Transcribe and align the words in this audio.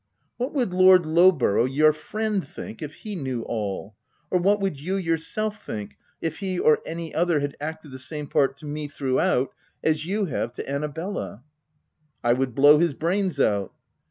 "What 0.37 0.51
would 0.55 0.73
Lord 0.73 1.03
Lowborooigh, 1.05 1.69
your 1.71 1.93
friend 1.93 2.43
think, 2.43 2.81
if 2.81 2.91
he 2.91 3.15
knew 3.15 3.43
all? 3.43 3.93
or 4.31 4.39
what 4.39 4.59
would 4.59 4.79
you 4.81 4.95
yourself 4.95 5.63
think, 5.63 5.95
if 6.21 6.39
he 6.39 6.57
or 6.57 6.81
any 6.87 7.13
other 7.13 7.39
had 7.39 7.55
acted 7.61 7.91
the 7.91 7.99
same 7.99 8.25
part 8.25 8.57
to 8.57 8.65
me, 8.65 8.87
throughout, 8.87 9.53
as 9.83 10.07
you 10.07 10.25
have 10.25 10.53
to 10.53 10.67
Annabella 10.67 11.43
V*" 11.43 11.43
I 12.29 12.33
would 12.33 12.55
blow 12.55 12.79
his 12.79 12.95
brains 12.95 13.39
out. 13.39 13.75